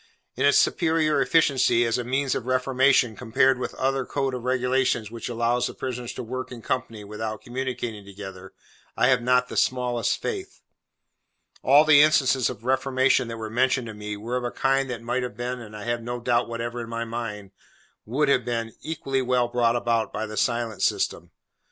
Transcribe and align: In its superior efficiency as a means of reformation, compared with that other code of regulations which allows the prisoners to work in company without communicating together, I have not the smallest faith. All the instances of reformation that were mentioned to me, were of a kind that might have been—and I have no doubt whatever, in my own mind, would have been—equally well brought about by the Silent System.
In 0.35 0.47
its 0.47 0.57
superior 0.57 1.21
efficiency 1.21 1.85
as 1.85 1.99
a 1.99 2.03
means 2.03 2.33
of 2.33 2.47
reformation, 2.47 3.15
compared 3.15 3.59
with 3.59 3.69
that 3.73 3.77
other 3.79 4.03
code 4.03 4.33
of 4.33 4.41
regulations 4.41 5.11
which 5.11 5.29
allows 5.29 5.67
the 5.67 5.75
prisoners 5.75 6.11
to 6.13 6.23
work 6.23 6.51
in 6.51 6.63
company 6.63 7.03
without 7.03 7.41
communicating 7.43 8.03
together, 8.03 8.51
I 8.97 9.09
have 9.09 9.21
not 9.21 9.47
the 9.47 9.55
smallest 9.57 10.19
faith. 10.19 10.61
All 11.61 11.85
the 11.85 12.01
instances 12.01 12.49
of 12.49 12.65
reformation 12.65 13.27
that 13.27 13.37
were 13.37 13.51
mentioned 13.51 13.85
to 13.89 13.93
me, 13.93 14.17
were 14.17 14.37
of 14.37 14.43
a 14.43 14.49
kind 14.49 14.89
that 14.89 15.03
might 15.03 15.21
have 15.21 15.37
been—and 15.37 15.77
I 15.77 15.83
have 15.83 16.01
no 16.01 16.19
doubt 16.19 16.49
whatever, 16.49 16.81
in 16.81 16.89
my 16.89 17.03
own 17.03 17.09
mind, 17.09 17.51
would 18.03 18.27
have 18.27 18.43
been—equally 18.43 19.21
well 19.21 19.49
brought 19.49 19.75
about 19.75 20.11
by 20.11 20.25
the 20.25 20.35
Silent 20.35 20.81
System. 20.81 21.29